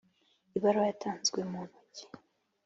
[0.57, 2.03] ibaruwa yatanzwe mu ntoki